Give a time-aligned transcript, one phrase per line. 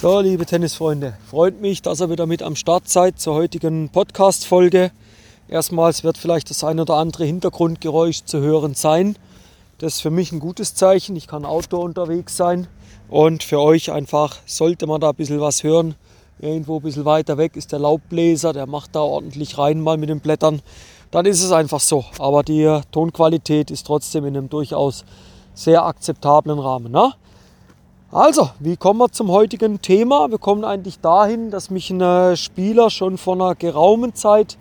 [0.00, 4.92] So, liebe Tennisfreunde, freut mich, dass ihr wieder mit am Start seid zur heutigen Podcast-Folge.
[5.46, 9.16] Erstmals wird vielleicht das ein oder andere Hintergrundgeräusch zu hören sein.
[9.76, 11.16] Das ist für mich ein gutes Zeichen.
[11.16, 12.66] Ich kann Outdoor unterwegs sein
[13.10, 15.96] und für euch einfach, sollte man da ein bisschen was hören,
[16.38, 20.08] irgendwo ein bisschen weiter weg ist der Laubbläser, der macht da ordentlich rein mal mit
[20.08, 20.62] den Blättern.
[21.10, 22.06] Dann ist es einfach so.
[22.18, 25.04] Aber die Tonqualität ist trotzdem in einem durchaus
[25.52, 26.90] sehr akzeptablen Rahmen.
[26.90, 27.12] Ne?
[28.12, 30.28] Also, wie kommen wir zum heutigen Thema?
[30.32, 34.58] Wir kommen eigentlich dahin, dass mich ein äh, Spieler schon vor einer geraumen Zeit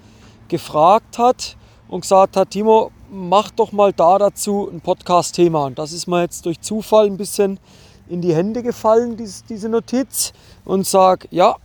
[0.49, 1.57] gefragt hat
[1.87, 5.65] und gesagt hat, Timo, mach doch mal da dazu ein Podcast-Thema.
[5.65, 7.59] Und das ist mir jetzt durch Zufall ein bisschen
[8.07, 10.31] in die Hände gefallen, diese Notiz,
[10.63, 11.55] und sage, ja,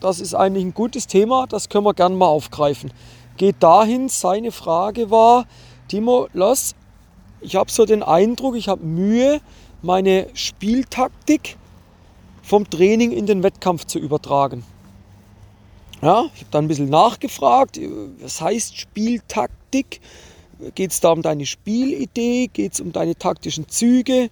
[0.00, 2.92] das ist eigentlich ein gutes Thema, das können wir gerne mal aufgreifen.
[3.36, 5.46] Geht dahin, seine Frage war,
[5.88, 6.76] Timo, lass,
[7.40, 9.40] ich habe so den Eindruck, ich habe Mühe,
[9.82, 11.56] meine Spieltaktik
[12.42, 14.64] vom Training in den Wettkampf zu übertragen.
[16.02, 17.78] Ja, ich habe dann ein bisschen nachgefragt,
[18.20, 20.00] was heißt Spieltaktik?
[20.74, 22.48] Geht es da um deine Spielidee?
[22.52, 24.30] Geht es um deine taktischen Züge?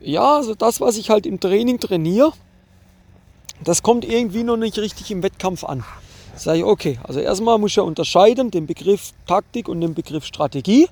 [0.00, 2.32] Ja, also das, was ich halt im Training trainiere,
[3.64, 5.84] das kommt irgendwie noch nicht richtig im Wettkampf an.
[6.36, 10.24] Sage ich, okay, also erstmal muss ich ja unterscheiden den Begriff Taktik und den Begriff
[10.24, 10.88] Strategie.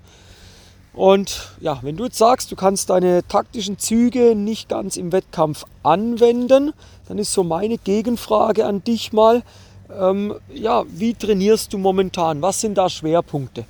[0.97, 5.65] Und ja, wenn du jetzt sagst, du kannst deine taktischen Züge nicht ganz im Wettkampf
[5.83, 6.73] anwenden,
[7.07, 9.43] dann ist so meine Gegenfrage an dich mal,
[9.95, 12.41] ähm, ja, wie trainierst du momentan?
[12.41, 13.67] Was sind da Schwerpunkte?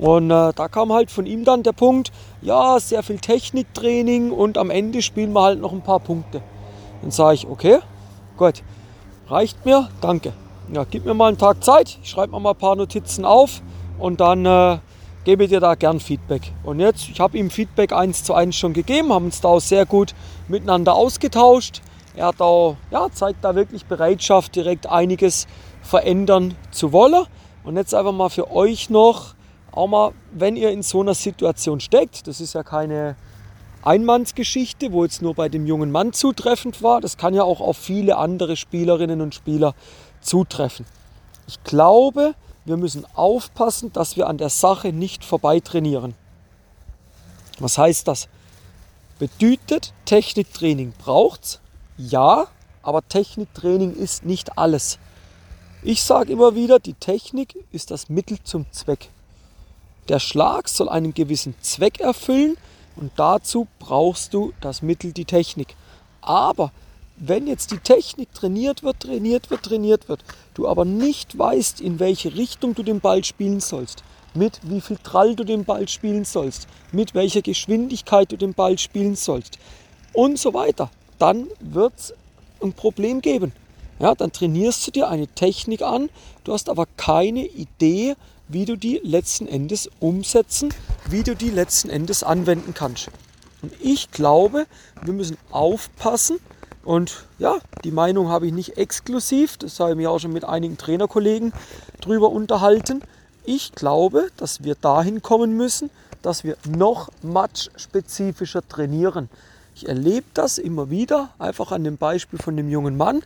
[0.00, 4.56] Und äh, da kam halt von ihm dann der Punkt, ja, sehr viel Techniktraining und
[4.56, 6.40] am Ende spielen wir halt noch ein paar Punkte.
[7.02, 7.80] Dann sage ich, okay,
[8.38, 8.62] gut,
[9.28, 10.32] reicht mir, danke.
[10.72, 13.60] Ja, gib mir mal einen Tag Zeit, ich schreibe mal ein paar Notizen auf
[13.98, 14.78] und dann äh,
[15.24, 16.52] gebe dir da gern Feedback.
[16.62, 19.60] Und jetzt, ich habe ihm Feedback eins zu eins schon gegeben, haben uns da auch
[19.60, 20.14] sehr gut
[20.48, 21.80] miteinander ausgetauscht.
[22.14, 25.46] Er hat auch, ja, zeigt da wirklich Bereitschaft, direkt einiges
[25.82, 27.24] verändern zu wollen.
[27.64, 29.34] Und jetzt einfach mal für euch noch,
[29.70, 33.16] auch mal, wenn ihr in so einer Situation steckt, das ist ja keine
[33.82, 37.76] Einmannsgeschichte, wo jetzt nur bei dem jungen Mann zutreffend war, das kann ja auch auf
[37.76, 39.74] viele andere Spielerinnen und Spieler
[40.20, 40.86] zutreffen.
[41.48, 46.14] Ich glaube, wir müssen aufpassen, dass wir an der Sache nicht vorbei trainieren.
[47.58, 48.28] Was heißt das?
[49.18, 51.60] Bedeutet, Techniktraining braucht's?
[51.96, 52.48] Ja,
[52.82, 54.98] aber Techniktraining ist nicht alles.
[55.82, 59.10] Ich sage immer wieder, die Technik ist das Mittel zum Zweck.
[60.08, 62.56] Der Schlag soll einen gewissen Zweck erfüllen
[62.96, 65.74] und dazu brauchst du das Mittel, die Technik.
[66.20, 66.72] Aber
[67.16, 70.24] wenn jetzt die Technik trainiert wird, trainiert wird, trainiert wird,
[70.54, 74.02] du aber nicht weißt, in welche Richtung du den Ball spielen sollst,
[74.34, 78.78] mit wie viel Trall du den Ball spielen sollst, mit welcher Geschwindigkeit du den Ball
[78.78, 79.58] spielen sollst
[80.12, 82.14] und so weiter, dann wird es
[82.62, 83.52] ein Problem geben.
[83.98, 86.10] Ja, dann trainierst du dir eine Technik an,
[86.44, 88.16] du hast aber keine Idee,
[88.48, 90.74] wie du die letzten Endes umsetzen,
[91.08, 93.08] wie du die letzten Endes anwenden kannst.
[93.62, 94.66] Und ich glaube,
[95.02, 96.40] wir müssen aufpassen,
[96.84, 100.44] und ja, die Meinung habe ich nicht exklusiv, das habe ich mir auch schon mit
[100.44, 101.52] einigen Trainerkollegen
[102.00, 103.02] drüber unterhalten.
[103.44, 105.90] Ich glaube, dass wir dahin kommen müssen,
[106.22, 109.28] dass wir noch matchspezifischer trainieren.
[109.74, 113.22] Ich erlebe das immer wieder, einfach an dem Beispiel von dem jungen Mann.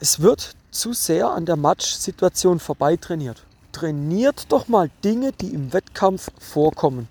[0.00, 3.42] Es wird zu sehr an der Match-Situation vorbei trainiert.
[3.72, 7.08] Trainiert doch mal Dinge, die im Wettkampf vorkommen.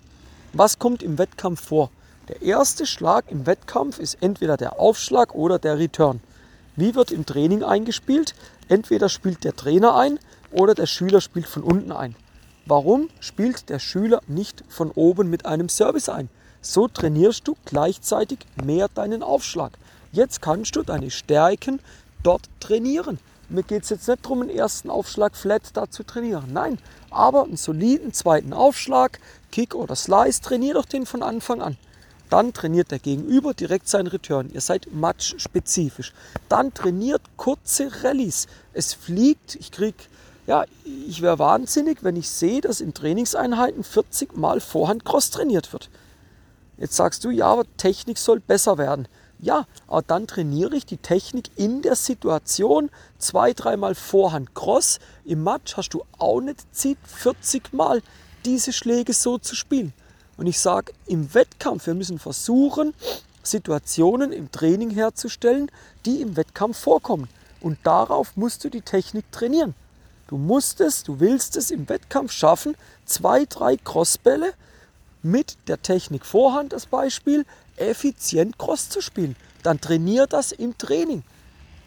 [0.52, 1.90] Was kommt im Wettkampf vor?
[2.28, 6.20] Der erste Schlag im Wettkampf ist entweder der Aufschlag oder der Return.
[6.74, 8.34] Wie wird im Training eingespielt?
[8.66, 10.18] Entweder spielt der Trainer ein
[10.50, 12.16] oder der Schüler spielt von unten ein.
[12.64, 16.30] Warum spielt der Schüler nicht von oben mit einem Service ein?
[16.62, 19.72] So trainierst du gleichzeitig mehr deinen Aufschlag.
[20.10, 21.78] Jetzt kannst du deine Stärken
[22.22, 23.18] dort trainieren.
[23.50, 26.54] Mir geht es jetzt nicht darum, einen ersten Aufschlag flat da zu trainieren.
[26.54, 26.78] Nein,
[27.10, 29.20] aber einen soliden zweiten Aufschlag,
[29.52, 31.76] Kick oder Slice, trainier doch den von Anfang an.
[32.30, 34.50] Dann trainiert der Gegenüber direkt seinen Return.
[34.50, 36.12] Ihr seid match-spezifisch.
[36.48, 38.46] Dann trainiert kurze Rallyes.
[38.72, 39.94] Es fliegt, ich krieg,
[40.46, 45.72] ja, ich wäre wahnsinnig, wenn ich sehe, dass in Trainingseinheiten 40 Mal Vorhand Cross trainiert
[45.72, 45.90] wird.
[46.76, 49.06] Jetzt sagst du, ja, aber Technik soll besser werden.
[49.38, 52.90] Ja, aber dann trainiere ich die Technik in der Situation.
[53.18, 55.00] Zwei, dreimal Vorhand Cross.
[55.24, 58.02] Im Match hast du auch nicht zieht 40 Mal
[58.44, 59.92] diese Schläge so zu spielen.
[60.36, 62.94] Und ich sage, im Wettkampf, wir müssen versuchen,
[63.42, 65.70] Situationen im Training herzustellen,
[66.06, 67.28] die im Wettkampf vorkommen.
[67.60, 69.74] Und darauf musst du die Technik trainieren.
[70.26, 74.54] Du musst es, du willst es im Wettkampf schaffen, zwei, drei Crossbälle
[75.22, 77.44] mit der Technik Vorhand als Beispiel
[77.76, 79.36] effizient Cross zu spielen.
[79.62, 81.22] dann trainier das im Training.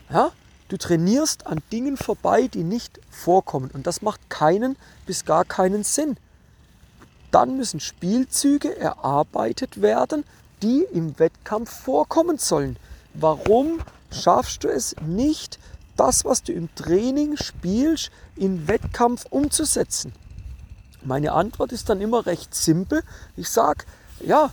[0.10, 0.32] Ja?
[0.68, 3.70] Du trainierst an Dingen vorbei, die nicht vorkommen.
[3.72, 6.18] Und das macht keinen bis gar keinen Sinn.
[7.32, 10.24] Dann müssen Spielzüge erarbeitet werden,
[10.62, 12.78] die im Wettkampf vorkommen sollen.
[13.14, 13.80] Warum
[14.12, 15.60] schaffst du es nicht,
[15.96, 20.14] das, was du im Training spielst, in Wettkampf umzusetzen?
[21.04, 23.04] Meine Antwort ist dann immer recht simpel.
[23.36, 23.86] Ich sage,
[24.20, 24.52] ja,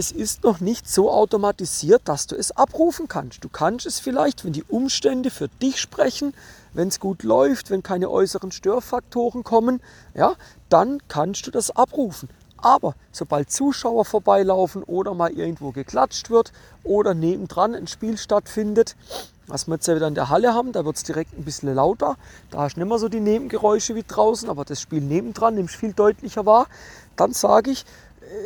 [0.00, 3.44] es ist noch nicht so automatisiert, dass du es abrufen kannst.
[3.44, 6.32] Du kannst es vielleicht, wenn die Umstände für dich sprechen,
[6.72, 9.82] wenn es gut läuft, wenn keine äußeren Störfaktoren kommen,
[10.14, 10.36] ja,
[10.70, 12.30] dann kannst du das abrufen.
[12.56, 18.96] Aber sobald Zuschauer vorbeilaufen oder mal irgendwo geklatscht wird oder nebendran ein Spiel stattfindet,
[19.48, 21.74] was wir jetzt ja wieder in der Halle haben, da wird es direkt ein bisschen
[21.74, 22.16] lauter.
[22.50, 25.76] Da hast du nicht mehr so die Nebengeräusche wie draußen, aber das Spiel nebendran nimmst
[25.76, 26.68] viel deutlicher wahr.
[27.16, 27.84] Dann sage ich,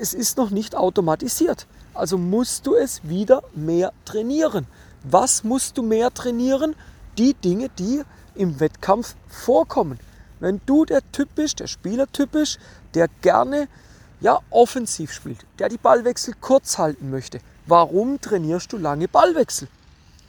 [0.01, 1.67] es ist noch nicht automatisiert.
[1.93, 4.67] Also musst du es wieder mehr trainieren.
[5.05, 6.75] Was musst du mehr trainieren?
[7.19, 8.03] Die Dinge, die
[8.35, 9.99] im Wettkampf vorkommen.
[10.41, 12.59] Wenn du der Typ bist, der Spielertyp bist,
[12.95, 13.69] der gerne
[14.21, 19.69] ja, offensiv spielt, der die Ballwechsel kurz halten möchte, warum trainierst du lange Ballwechsel?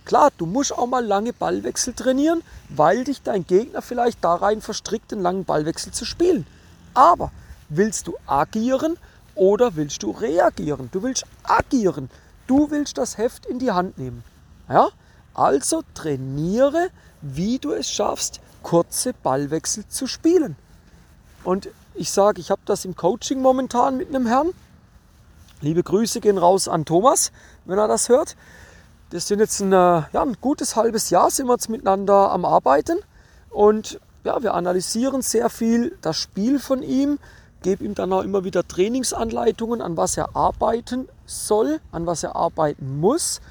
[0.05, 4.61] Klar, du musst auch mal lange Ballwechsel trainieren, weil dich dein Gegner vielleicht da rein
[4.61, 6.45] verstrickt, einen langen Ballwechsel zu spielen.
[6.93, 7.31] Aber
[7.69, 8.97] willst du agieren,
[9.35, 10.89] oder willst du reagieren?
[10.91, 12.09] Du willst agieren.
[12.47, 14.23] Du willst das Heft in die Hand nehmen.
[14.69, 14.89] Ja?
[15.33, 16.89] Also trainiere,
[17.21, 20.55] wie du es schaffst, kurze Ballwechsel zu spielen.
[21.43, 24.49] Und ich sage, ich habe das im Coaching momentan mit einem Herrn.
[25.61, 27.31] Liebe Grüße gehen raus an Thomas,
[27.65, 28.35] wenn er das hört.
[29.11, 32.43] Das sind jetzt ein, äh, ja, ein gutes halbes Jahr sind wir jetzt miteinander am
[32.43, 32.97] Arbeiten
[33.49, 37.19] und ja, wir analysieren sehr viel das Spiel von ihm,
[37.65, 42.35] gebe ihm dann auch immer wieder Trainingsanleitungen, an was er arbeiten soll, an was er
[42.35, 43.41] arbeiten muss.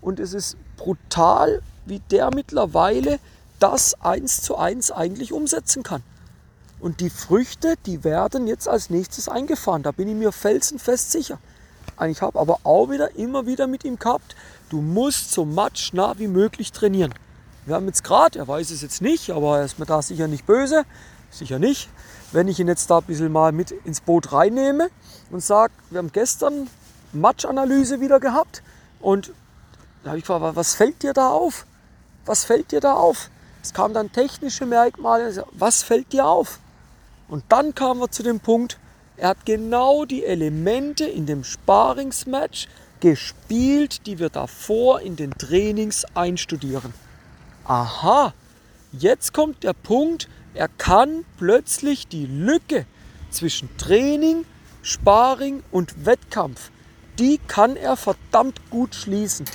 [0.00, 3.18] Und es ist brutal, wie der mittlerweile
[3.58, 6.04] das eins zu eins eigentlich umsetzen kann.
[6.78, 9.82] Und die Früchte, die werden jetzt als nächstes eingefahren.
[9.82, 11.40] Da bin ich mir felsenfest sicher.
[12.06, 14.36] Ich habe aber auch wieder immer wieder mit ihm gehabt,
[14.70, 17.12] du musst so matchnah wie möglich trainieren.
[17.64, 20.28] Wir haben jetzt gerade, er weiß es jetzt nicht, aber er ist mir da sicher
[20.28, 20.84] nicht böse,
[21.30, 21.88] sicher nicht
[22.32, 24.90] wenn ich ihn jetzt da ein bisschen mal mit ins Boot reinnehme
[25.30, 26.68] und sage, wir haben gestern
[27.12, 28.62] Matschanalyse wieder gehabt
[29.00, 29.32] und
[30.02, 31.66] da habe ich gefragt, was fällt dir da auf?
[32.24, 33.30] Was fällt dir da auf?
[33.62, 36.60] Es kamen dann technische Merkmale, was fällt dir auf?
[37.28, 38.78] Und dann kamen wir zu dem Punkt,
[39.16, 42.68] er hat genau die Elemente in dem Sparingsmatch
[43.00, 46.92] gespielt, die wir davor in den Trainings einstudieren.
[47.64, 48.32] Aha,
[48.92, 52.86] jetzt kommt der Punkt, er kann plötzlich die Lücke
[53.30, 54.46] zwischen Training,
[54.82, 56.70] Sparring und Wettkampf,
[57.18, 59.46] die kann er verdammt gut schließen.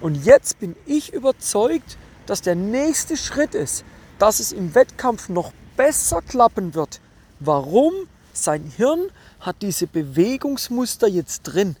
[0.00, 3.84] Und jetzt bin ich überzeugt, dass der nächste Schritt ist,
[4.18, 7.00] dass es im Wettkampf noch besser klappen wird.
[7.38, 7.92] Warum?
[8.32, 9.10] Sein Hirn
[9.40, 11.76] hat diese Bewegungsmuster jetzt drin.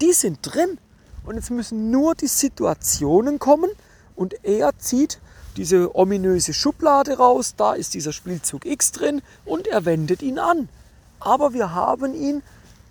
[0.00, 0.78] Die sind drin.
[1.24, 3.70] Und jetzt müssen nur die Situationen kommen
[4.16, 5.18] und er zieht
[5.58, 10.68] diese ominöse Schublade raus, da ist dieser Spielzug X drin und er wendet ihn an.
[11.18, 12.42] Aber wir haben ihn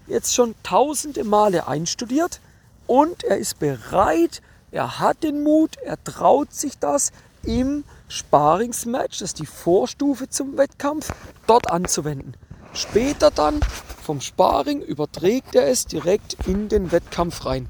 [0.06, 2.42] jetzt schon tausende Male einstudiert
[2.86, 4.42] und er ist bereit,
[4.72, 10.58] er hat den Mut, er traut sich das im Sparingsmatch, das ist die Vorstufe zum
[10.58, 11.14] Wettkampf,
[11.48, 12.36] dort anzuwenden.
[12.74, 13.62] Später dann
[14.04, 17.70] vom Sparing überträgt er es direkt in den Wettkampf rein.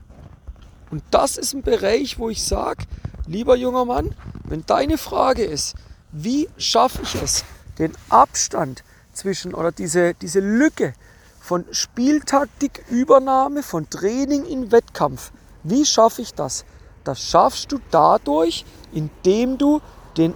[0.89, 2.85] Und das ist ein Bereich, wo ich sage,
[3.27, 4.15] lieber junger Mann,
[4.47, 5.75] wenn deine Frage ist,
[6.11, 7.43] wie schaffe ich es,
[7.77, 10.93] den Abstand zwischen oder diese, diese Lücke
[11.39, 15.31] von Spieltaktikübernahme, von Training in Wettkampf,
[15.63, 16.65] wie schaffe ich das?
[17.03, 19.81] Das schaffst du dadurch, indem du
[20.17, 20.33] den,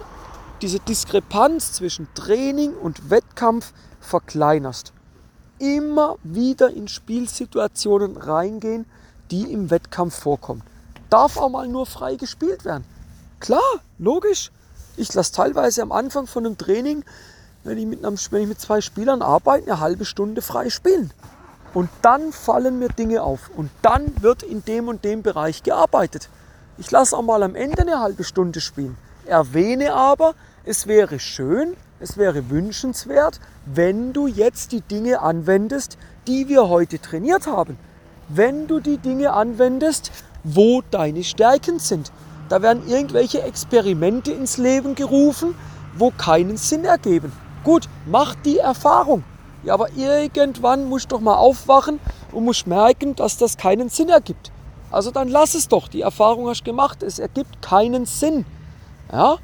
[0.60, 4.92] diese Diskrepanz zwischen Training und Wettkampf verkleinerst.
[5.58, 8.86] Immer wieder in Spielsituationen reingehen,
[9.30, 10.62] die im Wettkampf vorkommen.
[11.08, 12.84] Darf auch mal nur frei gespielt werden.
[13.42, 14.52] Klar, logisch.
[14.96, 17.04] Ich lasse teilweise am Anfang von einem Training,
[17.64, 21.12] wenn ich, mit einem, wenn ich mit zwei Spielern arbeite, eine halbe Stunde frei spielen.
[21.74, 23.50] Und dann fallen mir Dinge auf.
[23.56, 26.28] Und dann wird in dem und dem Bereich gearbeitet.
[26.78, 28.96] Ich lasse auch mal am Ende eine halbe Stunde spielen.
[29.26, 36.46] Erwähne aber, es wäre schön, es wäre wünschenswert, wenn du jetzt die Dinge anwendest, die
[36.46, 37.76] wir heute trainiert haben.
[38.28, 40.12] Wenn du die Dinge anwendest,
[40.44, 42.12] wo deine Stärken sind.
[42.52, 45.54] Da werden irgendwelche Experimente ins Leben gerufen,
[45.96, 47.32] wo keinen Sinn ergeben.
[47.64, 49.24] Gut, mach die Erfahrung.
[49.64, 51.98] Ja, aber irgendwann musst du doch mal aufwachen
[52.30, 54.52] und musst merken, dass das keinen Sinn ergibt.
[54.90, 55.88] Also dann lass es doch.
[55.88, 57.02] Die Erfahrung hast du gemacht.
[57.02, 58.44] Es ergibt keinen Sinn.
[59.10, 59.38] Ja?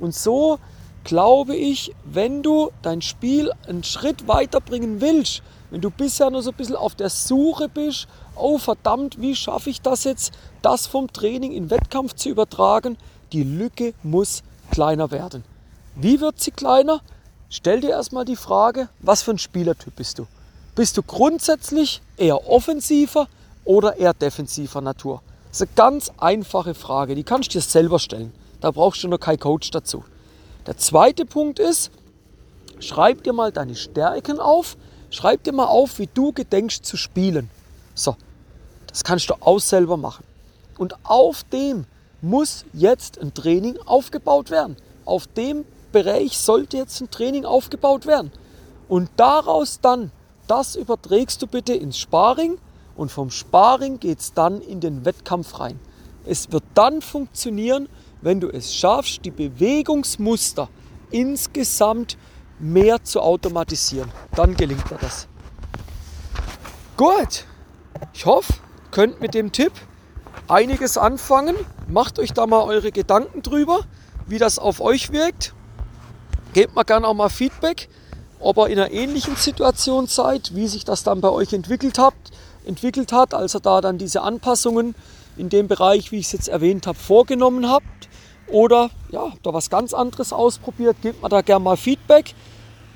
[0.00, 0.58] Und so
[1.04, 6.52] glaube ich, wenn du dein Spiel einen Schritt weiterbringen willst, wenn du bisher nur so
[6.52, 11.12] ein bisschen auf der Suche bist, oh verdammt, wie schaffe ich das jetzt, das vom
[11.12, 12.96] Training in Wettkampf zu übertragen,
[13.32, 15.44] die Lücke muss kleiner werden.
[15.94, 17.00] Wie wird sie kleiner?
[17.48, 20.26] Stell dir erstmal die Frage, was für ein Spielertyp bist du?
[20.74, 23.28] Bist du grundsätzlich eher offensiver
[23.64, 25.22] oder eher defensiver Natur?
[25.48, 28.32] Das ist eine ganz einfache Frage, die kannst du dir selber stellen.
[28.60, 30.04] Da brauchst du noch keinen Coach dazu.
[30.66, 31.90] Der zweite Punkt ist,
[32.80, 34.76] schreib dir mal deine Stärken auf,
[35.10, 37.48] schreib dir mal auf, wie du gedenkst zu spielen.
[37.94, 38.16] So,
[38.96, 40.24] das kannst du auch selber machen.
[40.78, 41.84] Und auf dem
[42.22, 44.78] muss jetzt ein Training aufgebaut werden.
[45.04, 48.32] Auf dem Bereich sollte jetzt ein Training aufgebaut werden.
[48.88, 50.12] Und daraus dann,
[50.46, 52.56] das überträgst du bitte ins Sparring
[52.96, 55.78] und vom Sparring geht es dann in den Wettkampf rein.
[56.24, 57.90] Es wird dann funktionieren,
[58.22, 60.70] wenn du es schaffst, die Bewegungsmuster
[61.10, 62.16] insgesamt
[62.58, 64.10] mehr zu automatisieren.
[64.34, 65.28] Dann gelingt dir das.
[66.96, 67.44] Gut,
[68.14, 68.54] ich hoffe,
[68.96, 69.72] könnt mit dem Tipp
[70.48, 71.54] einiges anfangen.
[71.86, 73.80] Macht euch da mal eure Gedanken drüber,
[74.26, 75.52] wie das auf euch wirkt.
[76.54, 77.90] Gebt mir gerne auch mal Feedback,
[78.40, 82.30] ob ihr in einer ähnlichen Situation seid, wie sich das dann bei euch entwickelt, habt,
[82.64, 84.94] entwickelt hat, als ihr da dann diese Anpassungen
[85.36, 88.08] in dem Bereich, wie ich es jetzt erwähnt habe, vorgenommen habt.
[88.50, 92.32] Oder ja, habt ihr was ganz anderes ausprobiert, gebt mir da gerne mal Feedback.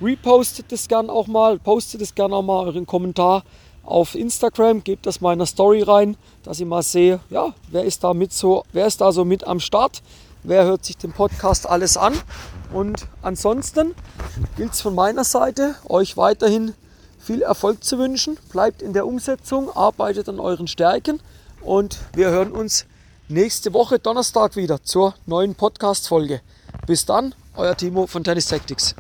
[0.00, 3.42] Repostet das gerne auch mal, postet es gerne auch mal euren Kommentar
[3.84, 7.84] auf Instagram, gebt das mal in der Story rein, dass ich mal sehe, ja, wer
[7.84, 10.02] ist da mit so, wer ist da so mit am Start,
[10.42, 12.14] wer hört sich den Podcast alles an.
[12.72, 13.94] Und ansonsten
[14.56, 16.74] gilt es von meiner Seite, euch weiterhin
[17.18, 18.38] viel Erfolg zu wünschen.
[18.52, 21.20] Bleibt in der Umsetzung, arbeitet an euren Stärken
[21.62, 22.86] und wir hören uns
[23.28, 26.40] nächste Woche Donnerstag wieder zur neuen Podcast-Folge.
[26.86, 28.94] Bis dann, euer Timo von Tennis Tactics.